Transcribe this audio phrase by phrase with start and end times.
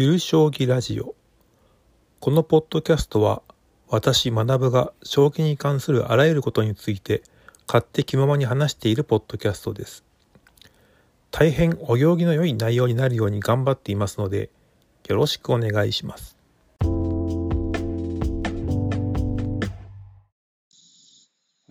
[0.00, 1.16] ゆる将棋ラジオ
[2.20, 3.42] このポッドキャストは
[3.88, 7.20] 私学が将棋に関するあらゆることについて
[7.66, 10.04] 勝手気ままに話しているポッドキャストです
[11.32, 14.50] 大変お行儀の良い内容になるように頑張っていますので
[15.08, 16.36] よろしくお願いします
[16.80, 16.86] は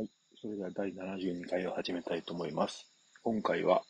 [0.04, 0.10] い。
[0.42, 2.92] それでは第72回を始めたいと思います。
[3.24, 3.84] 今回は、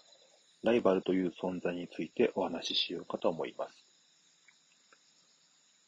[0.61, 3.86] ライバルという存在についてお話ししようかと思います。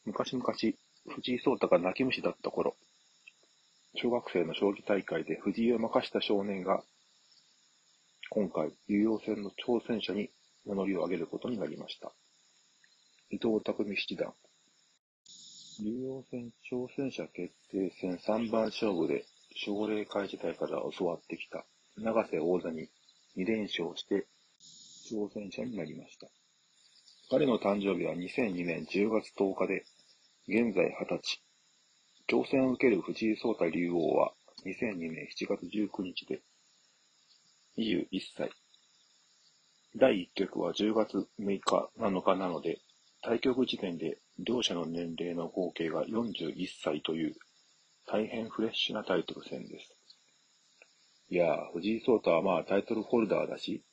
[0.04, 0.74] 昔々、藤
[1.34, 2.74] 井聡太が泣き虫だった頃、
[3.96, 6.82] 小学生の将棋大会で藤井を任した少年が、
[8.30, 10.30] 今回、竜王戦の挑戦者に
[10.64, 12.12] 名乗りを上げることになりました。
[13.30, 14.32] 伊藤匠七段。
[15.82, 19.24] 竜王戦挑戦者決定戦3番勝負で
[19.54, 21.64] 奨励会時代から教わってきた
[21.96, 22.88] 永瀬王座に
[23.36, 24.26] 2連勝して
[25.10, 26.26] 挑戦者になりました。
[27.32, 29.84] 彼の誕生日は2002年10月10日で、
[30.48, 31.40] 現在20歳。
[32.28, 34.32] 挑戦を受ける藤井聡太竜王は
[34.66, 36.42] 2002年7月19日で
[37.78, 38.50] 21歳。
[39.94, 42.80] 第1局は10月6日7日なので、
[43.22, 47.36] 対局時点で両者の年齢の合計が41歳という
[48.08, 49.96] 大変フレッシュなタイトル戦です。
[51.28, 53.84] いやー、藤井聡太はまあタイトルホルダーだし、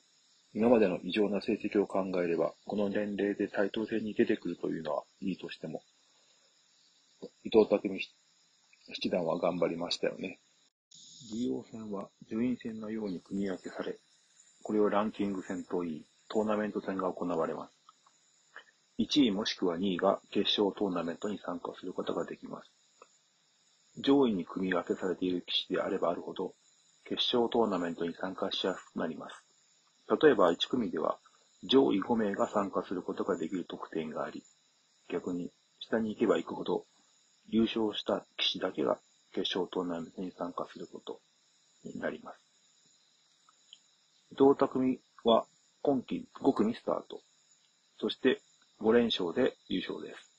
[0.54, 5.82] 今までの異常な成績を考えれば、この年齢でタイトル戦に出てくるというのはいいとしても、
[7.44, 8.00] 伊藤匠
[8.94, 10.38] 七段は頑張りましたよね。
[11.32, 13.98] 竜王戦は順位戦のように組み分けされ、
[14.62, 17.72] これをランキング戦といい、トーナメント戦が行われます。
[18.98, 22.70] 1位もしくは2位が決勝トーナメントに参加することができます。
[23.98, 26.54] 上位に組み分けされている棋士であればあるほど、
[27.04, 29.47] 決勝トーナメントに参加しやすくなります。
[30.08, 31.18] 例えば1組では、
[31.64, 34.42] 上位5名が参加することができる特典があり、
[35.08, 36.86] 逆に下に行けば行くほど、
[37.48, 38.98] 優勝した棋士だけが
[39.32, 41.20] 決勝トーナメントに参加すること
[41.84, 42.40] になります。
[44.32, 45.46] 伊藤匠は
[45.82, 47.20] 今季5組スタート。
[47.98, 48.40] そして
[48.80, 50.32] 5連勝で優勝です。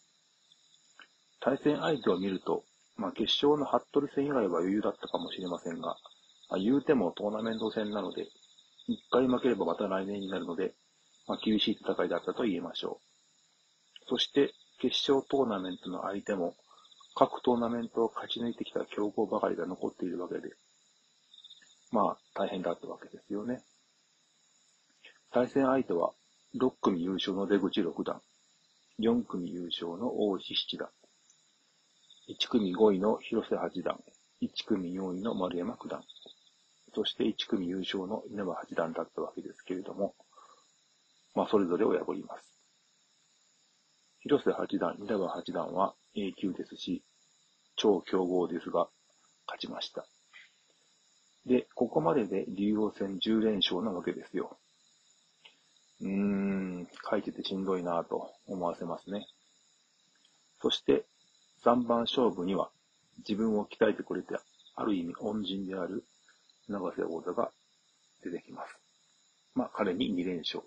[1.42, 2.64] 対戦相手を見ると、
[2.98, 5.96] まあ、決勝の服部戦以外は余裕だったかもしれませんが、
[6.50, 8.28] まあ、言うてもトーナメント戦なので、
[8.90, 10.74] 一回負ければまた来年になるので、
[11.28, 14.10] まあ、厳しい戦いだったと言えましょう。
[14.10, 14.52] そして、
[14.82, 16.56] 決勝トーナメントの相手も、
[17.16, 20.56] 各トーナメントを勝ち抜いてきた強豪ばかりが残っているわけで、
[21.92, 23.62] まあ、大変だったわけですよね。
[25.32, 26.14] 対戦相手は、
[26.60, 28.22] 6組優勝の出口六段、
[29.00, 30.90] 4組優勝の大石七段、
[32.28, 34.00] 1組5位の広瀬八段、
[34.42, 36.02] 1組4位の丸山九段、
[36.94, 40.16] そして1組優勝の稲葉八段だったわけですけれども、
[41.36, 42.50] まあ、それぞれを破ります。
[44.22, 47.04] 広瀬八段、稲葉八段は A 級ですし、
[47.76, 48.90] 超強豪ですが、
[49.48, 50.06] 勝ちました。
[51.46, 54.58] で、ここまでで竜王戦10連勝なわけですよ。
[56.02, 59.26] うーん、書いててしんどいなぁと思わせますね。
[60.62, 61.06] そして、
[61.64, 62.70] 3番勝負には、
[63.20, 64.36] 自分を鍛えてくれて、
[64.76, 66.06] ある意味恩人である
[66.70, 67.52] 永瀬王座が
[68.24, 68.80] 出てきます。
[69.56, 70.62] まあ、彼に2連勝。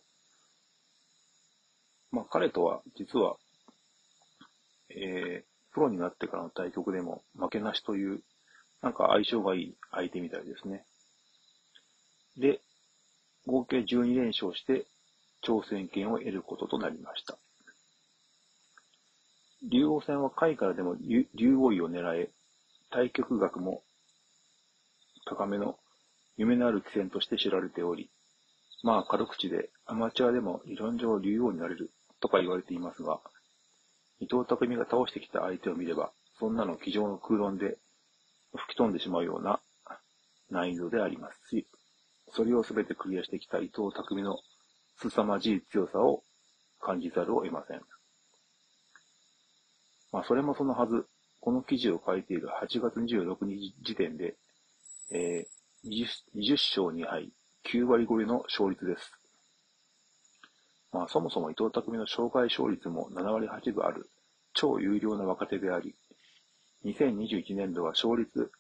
[2.11, 3.37] まあ、彼とは、実は、
[4.91, 8.23] えー、プロになってからの対局でも負けなしという、
[8.83, 10.85] なんか相性がいい相手みたいですね。
[12.37, 12.61] で、
[13.47, 14.87] 合計12連勝して、
[15.43, 17.39] 挑戦権を得ることとなりました。
[19.71, 22.31] 竜王戦は下位からでも竜王位を狙え、
[22.91, 23.83] 対局額も
[25.25, 25.79] 高めの
[26.37, 28.11] 夢のある棋戦として知られており、
[28.83, 33.21] まあ軽口でアマチュアでも理論上竜王になれるとか言われていますが、
[34.21, 37.79] 伊藤匠が倒してきた相手を見れば、そんなの机上の空論で
[38.55, 39.61] 吹き飛んでしまうような
[40.51, 41.67] 難易度でありますし、
[42.31, 44.39] それを全てクリアしてきた伊藤匠の
[44.99, 46.23] 凄まじい強さを
[46.81, 47.81] 感じざるを得ません。
[50.13, 51.07] まあ、それもそのはず、
[51.41, 54.37] この記事を書いている8月26日時点で、
[55.11, 57.33] えー、20, 勝2敗、
[57.65, 59.13] 9割超えの勝率です。
[60.93, 64.09] まあ、そもそも伊藤匠の障害勝率も7割8分ある、
[64.55, 65.95] 超有料な若手であり、
[66.85, 68.53] 2021年度は勝率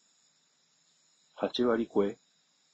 [1.40, 2.16] 8割超え、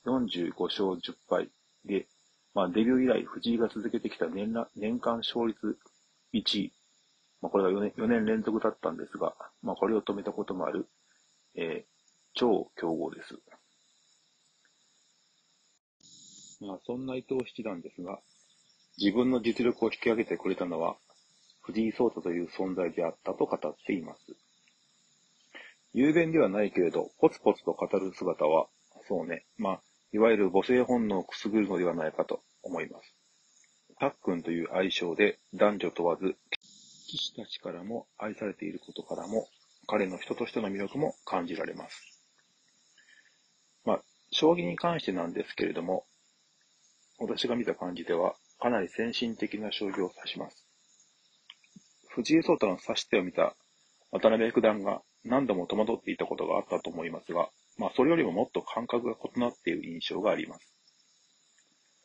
[0.07, 1.51] 45勝10敗
[1.85, 2.07] で、
[2.55, 5.79] まあ、デビュー以来、藤井が続けてきた年年間勝率
[6.33, 6.73] 1位。
[7.43, 10.89] まあ、これが4年 ,4 年連続だったんですが、まあ、これを止めたこともある、
[11.55, 11.99] えー、
[12.35, 13.39] 超強豪です。
[16.61, 18.21] まあ、そんな伊藤七段ですが、
[18.99, 20.97] 自分の実力を引き上げてくれたのは、
[21.63, 24.37] 藤井聡太という存在であったと語っています。
[25.95, 28.67] 雄弁ではないけれど、ポツポツと語る姿は、
[29.07, 29.83] そうね、まあ、
[30.13, 33.15] いわゆる母性本能をくすぐるのではないかと思います。
[34.01, 36.37] たっくんという愛称で男女問わず、
[37.07, 39.49] 騎士たちからも愛されていることからも、
[39.87, 42.23] 彼の人としての魅力も感じられます。
[43.85, 46.05] まあ、将棋に関してなんですけれども、
[47.19, 50.67] 私が見た感じでは、かなり先進的な将棋を指します。
[52.09, 53.55] 藤井聡太の指し手を見た
[54.11, 60.73] 渡辺九段が何度も戸惑っていたことがあったと思いますが、まあ、それよりももっと感覚が異なっている印象があります。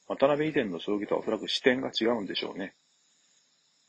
[0.08, 2.76] 渡辺以前の将棋とはおそらく視点が違うんでしょうね。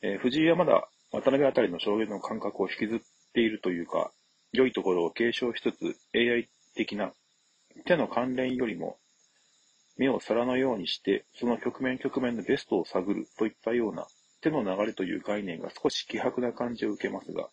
[0.02, 3.00] えー、藤井はまだ渡辺あたりの将棋の感覚を引きずっ
[3.32, 4.12] ているというか、
[4.52, 7.12] 良いところを継承しつつ AI 的な
[7.84, 8.98] 手の関連よりも
[9.96, 14.06] 目を皿のようにして、その局面局面のベストを探るといったような
[14.40, 17.48] 手の流れという概念が少し希薄な感じを受けますが、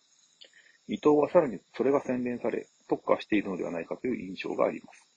[0.88, 5.12] 伊藤はさらにそれが洗練され、特化しているのではないかという印象があります。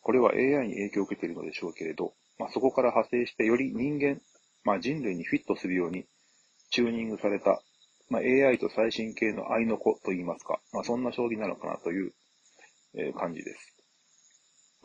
[0.00, 4.20] これは AI に影響を受けているのでしょうけれど、まあ、そこから派生してより人間、
[4.64, 6.06] まあ、人類にフィットするように
[6.70, 7.60] チューニングされた、
[8.08, 12.14] まあ、AI と最新系の愛の子といいますか、まあ、そんな将棋なのかなという、
[13.18, 13.77] 感じです。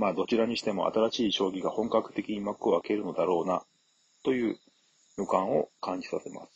[0.03, 3.63] まあ、どちらにしても新しい将棋が本格的に幕を開けるのだろうな、
[4.21, 4.59] という
[5.17, 6.51] 予感を感じさせます。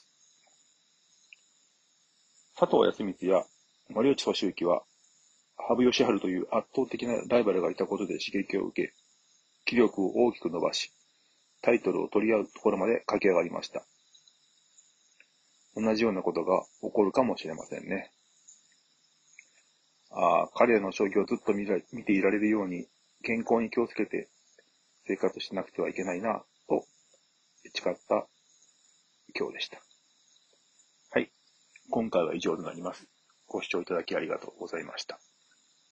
[2.60, 3.46] 佐藤康光や
[3.88, 4.84] 森内俊之は、
[5.56, 8.94] 羽生善治という圧倒的なライバルがいたことで刺激を受け、
[9.64, 10.92] 気力を大きく伸ばし、
[11.62, 13.86] タイトルを取り合うところまで駆け上がりました。
[15.74, 18.12] 同じようなことが起こるかもしれませんね。
[20.12, 22.90] ああ、彼らの将棋をずっと見見ていられるように、
[23.24, 24.30] 健康に気をつけて
[25.06, 26.86] 生活しなくてはいけないな、と
[27.74, 28.28] 誓った
[29.38, 29.81] 今日でした。
[31.12, 31.31] はい。
[31.90, 33.08] 今回は以上となります。
[33.48, 35.19] ご視聴いただきありがとうございました。